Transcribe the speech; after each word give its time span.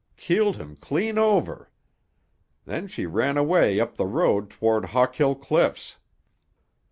Keeled 0.17 0.57
him 0.57 0.75
clean 0.77 1.19
over. 1.19 1.69
Then 2.65 2.87
she 2.87 3.05
ran 3.05 3.37
away 3.37 3.79
up 3.79 3.97
the 3.97 4.07
road 4.07 4.49
toward 4.49 4.85
Hawkill 4.85 5.35
Cliffs. 5.35 5.99